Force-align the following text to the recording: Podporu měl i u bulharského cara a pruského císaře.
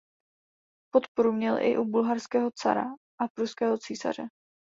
Podporu 0.93 1.31
měl 1.33 1.57
i 1.61 1.77
u 1.77 1.85
bulharského 1.85 2.51
cara 2.51 2.83
a 3.19 3.27
pruského 3.35 3.77
císaře. 3.77 4.27